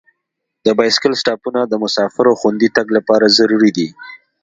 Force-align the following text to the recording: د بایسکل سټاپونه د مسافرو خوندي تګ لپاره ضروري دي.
د 0.65 0.67
بایسکل 0.77 1.13
سټاپونه 1.21 1.59
د 1.67 1.73
مسافرو 1.83 2.33
خوندي 2.39 2.69
تګ 2.77 2.87
لپاره 2.97 3.33
ضروري 3.37 3.71
دي. 3.77 3.87